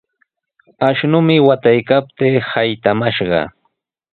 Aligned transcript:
Ashnumi 0.87 1.35
wataykaptii 1.47 2.35
saytamashqa. 2.49 3.41